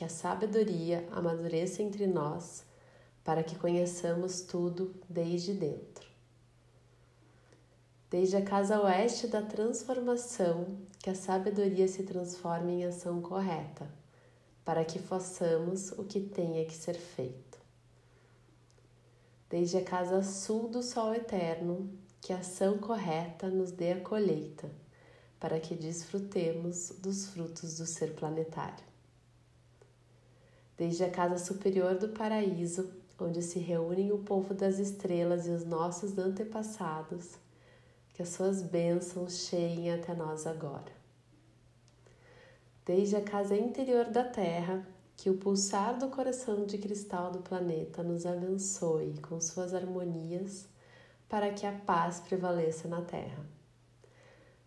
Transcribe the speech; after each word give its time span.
que 0.00 0.04
a 0.06 0.08
sabedoria 0.08 1.06
amadureça 1.12 1.82
entre 1.82 2.06
nós, 2.06 2.64
para 3.22 3.42
que 3.42 3.54
conheçamos 3.54 4.40
tudo 4.40 4.94
desde 5.06 5.52
dentro. 5.52 6.08
Desde 8.08 8.34
a 8.34 8.42
casa 8.42 8.80
oeste 8.80 9.26
da 9.26 9.42
transformação, 9.42 10.78
que 11.00 11.10
a 11.10 11.14
sabedoria 11.14 11.86
se 11.86 12.04
transforme 12.04 12.80
em 12.80 12.84
ação 12.86 13.20
correta, 13.20 13.92
para 14.64 14.86
que 14.86 14.98
façamos 14.98 15.92
o 15.92 16.04
que 16.04 16.18
tenha 16.18 16.64
que 16.64 16.74
ser 16.74 16.94
feito. 16.94 17.58
Desde 19.50 19.76
a 19.76 19.84
casa 19.84 20.22
sul 20.22 20.70
do 20.70 20.82
sol 20.82 21.14
eterno, 21.14 21.90
que 22.22 22.32
a 22.32 22.38
ação 22.38 22.78
correta 22.78 23.50
nos 23.50 23.70
dê 23.70 23.92
a 23.92 24.00
colheita, 24.00 24.70
para 25.38 25.60
que 25.60 25.74
desfrutemos 25.74 26.88
dos 27.02 27.26
frutos 27.26 27.76
do 27.76 27.84
ser 27.84 28.14
planetário 28.14 28.89
desde 30.80 31.04
a 31.04 31.10
casa 31.10 31.36
superior 31.36 31.96
do 31.96 32.08
paraíso, 32.08 32.90
onde 33.20 33.42
se 33.42 33.58
reúnem 33.58 34.12
o 34.12 34.18
povo 34.20 34.54
das 34.54 34.78
estrelas 34.78 35.46
e 35.46 35.50
os 35.50 35.62
nossos 35.62 36.16
antepassados, 36.16 37.34
que 38.14 38.22
as 38.22 38.30
suas 38.30 38.62
bênçãos 38.62 39.46
cheiem 39.46 39.92
até 39.92 40.14
nós 40.14 40.46
agora. 40.46 40.90
Desde 42.86 43.14
a 43.14 43.20
casa 43.20 43.54
interior 43.54 44.06
da 44.06 44.24
Terra, 44.24 44.88
que 45.18 45.28
o 45.28 45.36
pulsar 45.36 45.98
do 45.98 46.08
coração 46.08 46.64
de 46.64 46.78
cristal 46.78 47.30
do 47.30 47.40
planeta 47.40 48.02
nos 48.02 48.24
abençoe 48.24 49.18
com 49.20 49.38
suas 49.38 49.74
harmonias 49.74 50.66
para 51.28 51.52
que 51.52 51.66
a 51.66 51.72
paz 51.72 52.20
prevaleça 52.20 52.88
na 52.88 53.02
Terra. 53.02 53.44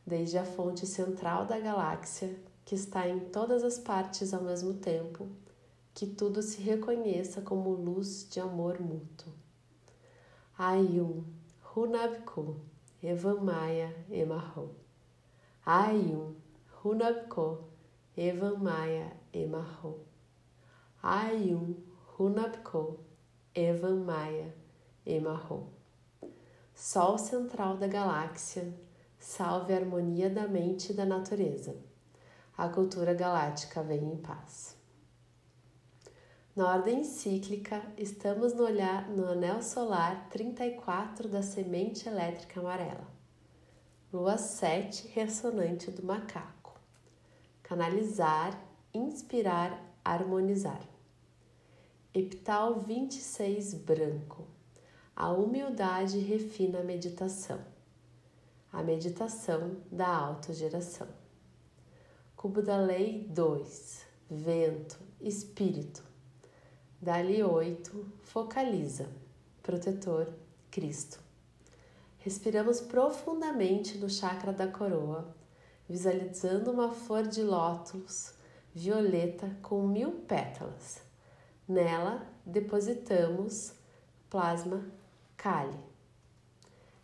Desde 0.06 0.38
a 0.38 0.46
fonte 0.46 0.86
central 0.86 1.48
da 1.48 1.60
galáxia, 1.60 2.36
que 2.64 2.76
está 2.76 3.10
em 3.10 3.20
todas 3.20 3.64
as 3.64 3.80
partes 3.80 4.32
ao 4.32 4.44
mesmo 4.44 4.76
tempo, 4.76 5.28
que 5.94 6.08
tudo 6.08 6.42
se 6.42 6.62
reconheça 6.62 7.42
como 7.42 7.70
luz 7.70 8.28
de 8.30 8.40
amor 8.40 8.82
mútuo. 8.82 9.32
Ayum, 10.58 11.24
Hunabku, 11.76 12.60
Evamaya, 13.02 13.96
Emarro. 14.10 14.76
Ayum, 15.66 16.36
Hunabko, 16.84 17.70
Evamaya, 18.18 19.12
Emarro. 19.32 20.00
Ayum, 21.02 21.76
Hunabko, 22.18 23.00
Evamaya, 23.54 24.54
Emarro. 25.06 25.70
Sol 26.74 27.18
central 27.18 27.78
da 27.78 27.88
galáxia, 27.88 28.74
salve 29.20 29.74
a 29.74 29.78
harmonia 29.78 30.30
da 30.30 30.48
mente 30.48 30.92
e 30.92 30.96
da 30.96 31.06
natureza. 31.06 31.76
A 32.58 32.68
cultura 32.68 33.14
galáctica 33.14 33.84
vem 33.84 34.12
em 34.12 34.18
paz. 34.18 34.83
Na 36.56 36.68
ordem 36.68 37.04
cíclica, 37.04 37.82
estamos 37.98 38.54
no, 38.54 38.64
olhar, 38.64 39.10
no 39.10 39.26
anel 39.26 39.64
solar 39.64 40.30
34 40.30 41.28
da 41.28 41.42
semente 41.42 42.08
elétrica 42.08 42.60
amarela. 42.60 43.08
Lua 44.14 44.38
7 44.38 45.08
ressonante 45.08 45.90
do 45.90 46.06
macaco. 46.06 46.80
Canalizar, 47.64 48.64
inspirar, 48.94 49.84
harmonizar. 50.06 50.88
Epital 52.14 52.82
26 52.82 53.74
branco. 53.74 54.46
A 55.16 55.32
humildade 55.32 56.20
refina 56.20 56.82
a 56.82 56.84
meditação. 56.84 57.66
A 58.72 58.84
meditação 58.84 59.78
da 59.92 60.08
autogeração. 60.08 61.08
Cubo 62.38 62.62
da 62.62 62.78
Lei 62.78 63.28
2. 63.28 64.06
Vento, 64.30 65.00
espírito 65.20 66.13
Dali 67.04 67.44
8, 67.44 68.06
focaliza, 68.24 69.10
protetor, 69.62 70.34
Cristo. 70.72 71.20
Respiramos 72.20 72.80
profundamente 72.80 73.98
no 73.98 74.10
chakra 74.10 74.54
da 74.54 74.70
coroa, 74.70 75.36
visualizando 75.86 76.72
uma 76.72 76.94
flor 76.94 77.28
de 77.28 77.44
lótus 77.44 78.34
violeta 78.74 79.54
com 79.62 79.86
mil 79.86 80.12
pétalas. 80.22 81.02
Nela 81.68 82.26
depositamos 82.46 83.74
plasma 84.30 84.90
Kali. 85.36 85.78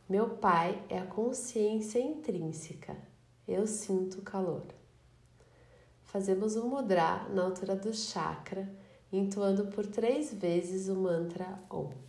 Meu 0.08 0.30
Pai 0.30 0.82
é 0.88 1.00
a 1.00 1.08
consciência 1.08 2.00
intrínseca. 2.00 2.96
Eu 3.46 3.68
sinto 3.68 4.22
calor. 4.22 4.64
Fazemos 6.04 6.56
um 6.56 6.70
mudra 6.70 7.28
na 7.34 7.44
altura 7.44 7.76
do 7.76 7.94
chakra 7.94 8.79
entoando 9.12 9.68
por 9.68 9.86
três 9.86 10.34
vezes 10.34 10.88
o 10.88 10.96
mantra 10.96 11.60
Om. 11.70 12.09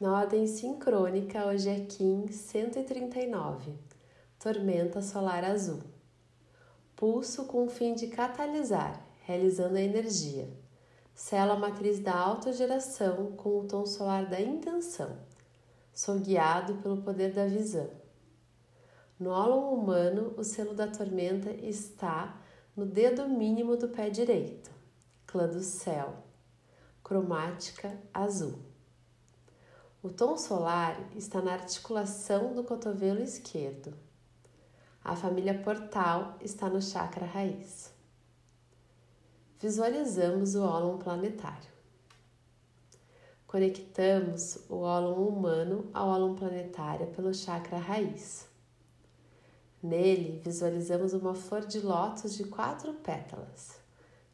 Na 0.00 0.12
ordem 0.12 0.44
sincrônica, 0.48 1.46
hoje 1.46 1.68
é 1.68 1.78
Kim 1.86 2.26
139, 2.26 3.74
Tormenta 4.40 5.00
Solar 5.00 5.44
Azul. 5.44 5.84
Pulso 6.96 7.44
com 7.44 7.64
o 7.64 7.70
fim 7.70 7.94
de 7.94 8.08
catalisar, 8.08 9.06
realizando 9.20 9.76
a 9.76 9.80
energia. 9.80 10.48
Célula 11.14 11.56
matriz 11.56 12.00
da 12.00 12.12
autogeração 12.12 13.36
com 13.36 13.60
o 13.60 13.68
tom 13.68 13.86
solar 13.86 14.26
da 14.28 14.40
intenção. 14.40 15.16
Sou 15.92 16.18
guiado 16.18 16.74
pelo 16.82 17.00
poder 17.00 17.32
da 17.32 17.46
visão. 17.46 17.88
No 19.16 19.30
ólon 19.30 19.74
humano, 19.74 20.34
o 20.36 20.42
selo 20.42 20.74
da 20.74 20.88
tormenta 20.88 21.50
está 21.52 22.42
no 22.76 22.84
dedo 22.84 23.28
mínimo 23.28 23.76
do 23.76 23.88
pé 23.88 24.10
direito, 24.10 24.72
clã 25.24 25.46
do 25.46 25.62
céu, 25.62 26.16
cromática 27.00 27.96
azul. 28.12 28.73
O 30.04 30.10
tom 30.10 30.36
solar 30.36 31.00
está 31.16 31.40
na 31.40 31.54
articulação 31.54 32.52
do 32.52 32.62
cotovelo 32.62 33.22
esquerdo. 33.22 33.94
A 35.02 35.16
família 35.16 35.58
portal 35.62 36.36
está 36.42 36.68
no 36.68 36.82
chakra 36.82 37.24
raiz. 37.24 37.90
Visualizamos 39.58 40.56
o 40.56 40.62
ólon 40.62 40.98
planetário. 40.98 41.70
Conectamos 43.46 44.58
o 44.68 44.80
ólon 44.80 45.26
humano 45.26 45.88
ao 45.94 46.10
ólon 46.10 46.34
planetário 46.34 47.06
pelo 47.06 47.32
chakra 47.32 47.78
raiz. 47.78 48.46
Nele, 49.82 50.38
visualizamos 50.44 51.14
uma 51.14 51.34
flor 51.34 51.64
de 51.64 51.80
lótus 51.80 52.34
de 52.34 52.44
quatro 52.44 52.92
pétalas: 52.92 53.80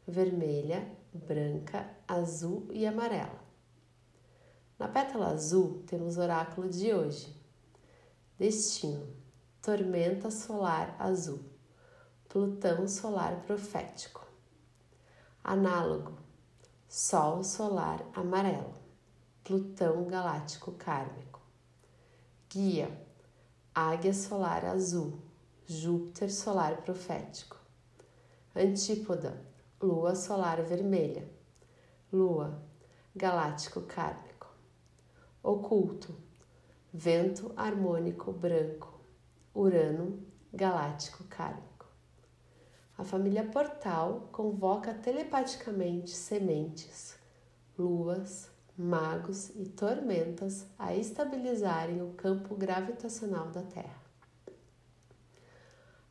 vermelha, 0.05 0.85
branca, 1.13 1.89
azul 2.05 2.67
e 2.71 2.85
amarela. 2.85 3.50
Na 4.81 4.87
pétala 4.87 5.27
azul 5.27 5.83
temos 5.85 6.17
o 6.17 6.21
oráculo 6.21 6.67
de 6.67 6.91
hoje. 6.91 7.39
Destino: 8.39 9.05
Tormenta 9.61 10.31
solar 10.31 10.95
azul. 10.97 11.39
Plutão 12.27 12.87
solar 12.87 13.43
profético. 13.43 14.25
Análogo: 15.43 16.17
Sol 16.87 17.43
solar 17.43 18.03
amarelo. 18.15 18.73
Plutão 19.43 20.07
galáctico 20.07 20.71
kármico. 20.71 21.39
Guia: 22.49 22.89
Águia 23.75 24.15
solar 24.15 24.65
azul. 24.65 25.19
Júpiter 25.67 26.31
solar 26.31 26.81
profético. 26.81 27.55
Antípoda: 28.55 29.45
lua 29.79 30.15
solar 30.15 30.63
vermelha, 30.63 31.29
lua, 32.11 32.59
galáctico 33.15 33.81
kármico, 33.81 34.30
oculto, 35.43 36.15
vento 36.93 37.51
harmônico 37.55 38.31
branco, 38.31 39.01
Urano, 39.55 40.23
galáctico 40.53 41.23
kármico. 41.23 41.87
A 42.95 43.03
família 43.03 43.43
Portal 43.43 44.29
convoca 44.31 44.93
telepaticamente 44.93 46.11
sementes, 46.11 47.17
luas, 47.77 48.51
magos 48.77 49.49
e 49.55 49.65
tormentas 49.65 50.67
a 50.77 50.95
estabilizarem 50.95 52.03
o 52.03 52.13
campo 52.13 52.55
gravitacional 52.55 53.49
da 53.49 53.63
Terra. 53.63 53.99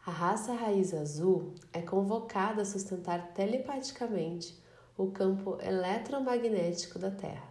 A 0.05 0.11
raça 0.11 0.55
raiz 0.55 0.93
azul 0.93 1.55
é 1.73 1.81
convocada 1.81 2.63
a 2.63 2.65
sustentar 2.65 3.33
telepaticamente 3.33 4.61
o 4.97 5.13
campo 5.13 5.57
eletromagnético 5.61 6.99
da 6.99 7.13
Terra. 7.13 7.50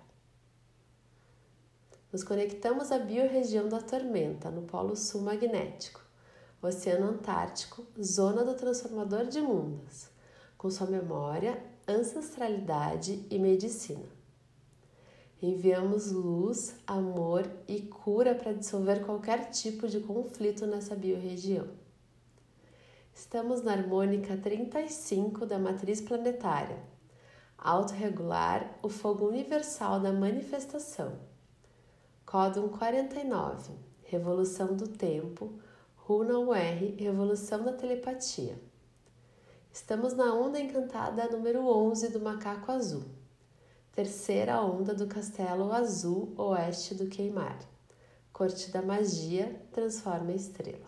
Nos 2.11 2.23
conectamos 2.23 2.91
à 2.91 2.97
biorregião 2.97 3.69
da 3.69 3.79
tormenta, 3.79 4.49
no 4.49 4.63
Polo 4.63 4.95
Sul 4.95 5.21
Magnético, 5.21 6.01
Oceano 6.59 7.11
Antártico, 7.11 7.85
zona 8.01 8.43
do 8.43 8.55
transformador 8.55 9.25
de 9.25 9.39
mundos, 9.39 10.09
com 10.57 10.71
sua 10.71 10.87
memória, 10.87 11.63
ancestralidade 11.87 13.23
e 13.29 13.37
medicina. 13.37 14.07
Enviamos 15.39 16.11
luz, 16.11 16.75
amor 16.87 17.47
e 17.67 17.79
cura 17.83 18.33
para 18.33 18.53
dissolver 18.53 19.05
qualquer 19.05 19.51
tipo 19.51 19.87
de 19.87 19.99
conflito 19.99 20.65
nessa 20.65 20.95
biorregião. 20.95 21.67
Estamos 23.13 23.61
na 23.61 23.73
harmônica 23.73 24.35
35 24.35 25.45
da 25.45 25.59
matriz 25.59 26.01
planetária. 26.01 26.79
Autorregular, 27.55 28.79
o 28.81 28.89
fogo 28.89 29.27
universal 29.27 29.99
da 29.99 30.11
manifestação. 30.11 31.28
Códon 32.31 32.69
49, 32.69 33.71
Revolução 34.03 34.75
do 34.75 34.87
Tempo, 34.87 35.51
Runa 35.95 36.37
UR, 36.37 36.95
Revolução 36.95 37.63
da 37.63 37.73
Telepatia. 37.73 38.55
Estamos 39.73 40.13
na 40.13 40.31
onda 40.35 40.59
encantada 40.59 41.27
número 41.27 41.65
11 41.65 42.09
do 42.09 42.19
Macaco 42.19 42.71
Azul, 42.71 43.05
terceira 43.91 44.61
onda 44.61 44.93
do 44.93 45.07
Castelo 45.07 45.73
Azul 45.73 46.31
Oeste 46.37 46.93
do 46.93 47.07
Queimar. 47.07 47.57
Corte 48.31 48.69
da 48.69 48.83
Magia 48.83 49.59
transforma 49.71 50.29
a 50.29 50.35
estrela. 50.35 50.85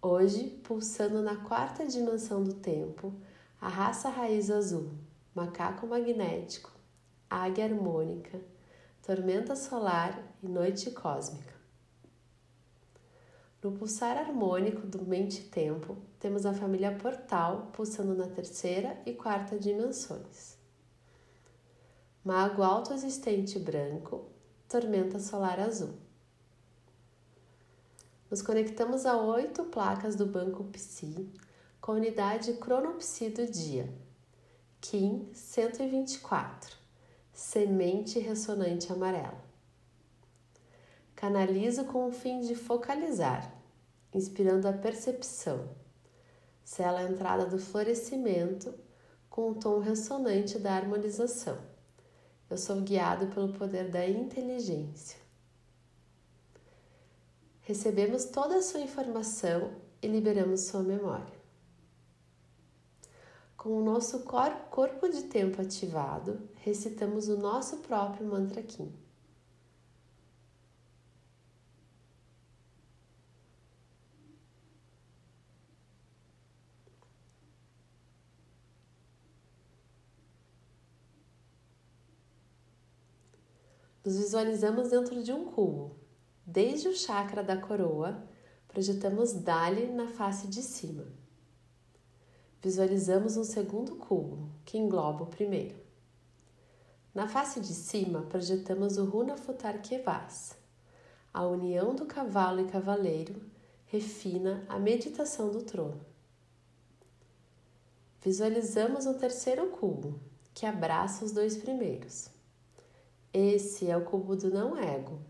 Hoje, 0.00 0.44
pulsando 0.64 1.20
na 1.20 1.36
quarta 1.44 1.86
dimensão 1.86 2.42
do 2.42 2.54
tempo, 2.54 3.12
a 3.60 3.68
raça 3.68 4.08
raiz 4.08 4.50
azul, 4.50 4.92
macaco 5.34 5.86
magnético, 5.86 6.72
águia 7.28 7.66
harmônica, 7.66 8.40
tormenta 9.04 9.54
solar 9.54 10.18
e 10.42 10.48
noite 10.48 10.90
cósmica. 10.90 11.52
No 13.62 13.72
pulsar 13.72 14.16
harmônico 14.16 14.86
do 14.86 15.04
mente-tempo, 15.04 15.98
temos 16.18 16.46
a 16.46 16.54
família 16.54 16.96
Portal 16.96 17.70
pulsando 17.74 18.14
na 18.14 18.26
terceira 18.28 18.98
e 19.04 19.12
quarta 19.12 19.58
dimensões. 19.58 20.56
Mago 22.24 22.62
autoexistente 22.62 23.58
branco, 23.58 24.24
tormenta 24.66 25.18
solar 25.18 25.60
azul. 25.60 25.92
Nos 28.30 28.40
conectamos 28.40 29.04
a 29.04 29.18
oito 29.18 29.64
placas 29.64 30.16
do 30.16 30.24
banco 30.24 30.64
Psi 30.72 31.30
com 31.78 31.92
a 31.92 31.96
unidade 31.96 32.54
cronopsi 32.54 33.28
do 33.28 33.46
dia. 33.46 33.86
Kim 34.80 35.28
124, 35.34 36.83
semente 37.34 38.20
ressonante 38.20 38.92
amarela. 38.92 39.42
Canalizo 41.16 41.84
com 41.84 42.06
o 42.06 42.12
fim 42.12 42.40
de 42.40 42.54
focalizar, 42.54 43.52
inspirando 44.12 44.68
a 44.68 44.72
percepção. 44.72 45.68
Sela 46.64 47.00
a 47.00 47.10
entrada 47.10 47.44
do 47.44 47.58
florescimento 47.58 48.72
com 49.28 49.50
o 49.50 49.54
tom 49.56 49.80
ressonante 49.80 50.60
da 50.60 50.74
harmonização. 50.74 51.58
Eu 52.48 52.56
sou 52.56 52.80
guiado 52.80 53.26
pelo 53.26 53.52
poder 53.52 53.90
da 53.90 54.08
inteligência. 54.08 55.18
Recebemos 57.62 58.26
toda 58.26 58.56
a 58.56 58.62
sua 58.62 58.80
informação 58.80 59.72
e 60.00 60.06
liberamos 60.06 60.60
sua 60.60 60.82
memória. 60.82 61.33
Com 63.64 63.78
o 63.78 63.82
nosso 63.82 64.24
corpo 64.24 65.08
de 65.08 65.22
tempo 65.22 65.62
ativado, 65.62 66.38
recitamos 66.56 67.28
o 67.28 67.38
nosso 67.38 67.78
próprio 67.78 68.26
mantra 68.26 68.62
Kim. 68.62 68.92
Nos 84.04 84.18
visualizamos 84.18 84.90
dentro 84.90 85.22
de 85.22 85.32
um 85.32 85.46
cubo 85.46 85.96
Desde 86.44 86.88
o 86.88 86.94
chakra 86.94 87.42
da 87.42 87.56
coroa, 87.56 88.28
projetamos 88.68 89.32
Dali 89.32 89.86
na 89.86 90.08
face 90.08 90.48
de 90.48 90.60
cima. 90.60 91.23
Visualizamos 92.64 93.36
um 93.36 93.44
segundo 93.44 93.94
cubo, 93.96 94.48
que 94.64 94.78
engloba 94.78 95.24
o 95.24 95.26
primeiro. 95.26 95.76
Na 97.14 97.28
face 97.28 97.60
de 97.60 97.74
cima, 97.74 98.22
projetamos 98.22 98.96
o 98.96 99.04
Runa 99.04 99.36
Futar 99.36 99.82
Kevas. 99.82 100.56
A 101.30 101.44
união 101.44 101.94
do 101.94 102.06
cavalo 102.06 102.62
e 102.62 102.64
cavaleiro 102.64 103.38
refina 103.84 104.64
a 104.66 104.78
meditação 104.78 105.50
do 105.50 105.60
trono. 105.60 106.00
Visualizamos 108.22 109.04
um 109.04 109.18
terceiro 109.18 109.66
cubo, 109.66 110.18
que 110.54 110.64
abraça 110.64 111.22
os 111.22 111.32
dois 111.32 111.58
primeiros. 111.58 112.30
Esse 113.30 113.90
é 113.90 113.96
o 113.96 114.06
cubo 114.06 114.34
do 114.36 114.48
não-ego, 114.48 115.20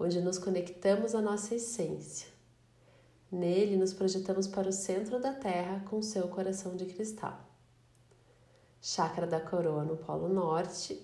onde 0.00 0.20
nos 0.20 0.36
conectamos 0.36 1.14
à 1.14 1.22
nossa 1.22 1.54
essência. 1.54 2.31
Nele, 3.32 3.78
nos 3.78 3.94
projetamos 3.94 4.46
para 4.46 4.68
o 4.68 4.72
centro 4.72 5.18
da 5.18 5.32
Terra 5.32 5.82
com 5.88 6.02
seu 6.02 6.28
coração 6.28 6.76
de 6.76 6.84
cristal. 6.84 7.48
Chakra 8.78 9.26
da 9.26 9.40
coroa 9.40 9.84
no 9.84 9.96
Polo 9.96 10.28
Norte, 10.28 11.00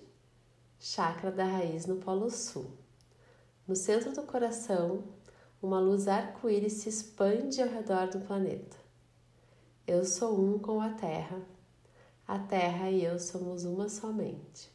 chakra 0.79 1.31
da 1.31 1.43
raiz 1.43 1.87
no 1.87 1.95
Polo 1.95 2.29
Sul. 2.29 2.69
No 3.67 3.75
centro 3.75 4.13
do 4.13 4.21
coração, 4.27 5.05
uma 5.59 5.79
luz 5.79 6.07
arco-íris 6.07 6.73
se 6.73 6.89
expande 6.89 7.63
ao 7.63 7.67
redor 7.67 8.07
do 8.09 8.19
planeta. 8.19 8.77
Eu 9.87 10.05
sou 10.05 10.39
um 10.39 10.59
com 10.59 10.79
a 10.79 10.89
Terra. 10.89 11.41
A 12.27 12.37
Terra 12.37 12.91
e 12.91 13.03
eu 13.03 13.17
somos 13.17 13.63
uma 13.63 13.89
somente. 13.89 14.71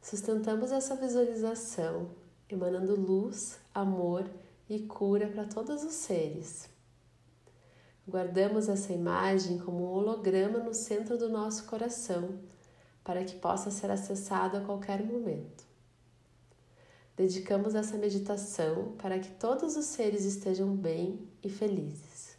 Sustentamos 0.00 0.70
essa 0.70 0.94
visualização 0.94 2.10
emanando 2.48 2.94
luz, 2.94 3.58
amor 3.74 4.30
e 4.76 4.86
cura 4.86 5.28
para 5.28 5.44
todos 5.44 5.82
os 5.84 5.94
seres. 5.94 6.68
Guardamos 8.06 8.68
essa 8.68 8.92
imagem 8.92 9.58
como 9.58 9.84
um 9.84 9.92
holograma 9.92 10.58
no 10.58 10.74
centro 10.74 11.16
do 11.16 11.28
nosso 11.28 11.64
coração, 11.64 12.38
para 13.02 13.24
que 13.24 13.36
possa 13.36 13.70
ser 13.70 13.90
acessado 13.90 14.56
a 14.56 14.60
qualquer 14.60 15.02
momento. 15.02 15.64
Dedicamos 17.16 17.74
essa 17.74 17.96
meditação 17.96 18.92
para 18.98 19.18
que 19.18 19.30
todos 19.30 19.76
os 19.76 19.86
seres 19.86 20.24
estejam 20.24 20.74
bem 20.74 21.28
e 21.42 21.48
felizes. 21.48 22.36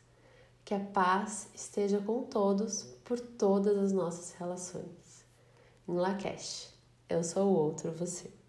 Que 0.63 0.73
a 0.73 0.79
paz 0.79 1.47
esteja 1.53 1.99
com 1.99 2.23
todos 2.23 2.83
por 3.05 3.19
todas 3.19 3.77
as 3.77 3.91
nossas 3.91 4.33
relações. 4.33 5.25
Em 5.87 5.93
Lakesh, 5.93 6.73
eu 7.07 7.23
sou 7.23 7.47
o 7.47 7.55
outro 7.55 7.91
você. 7.91 8.44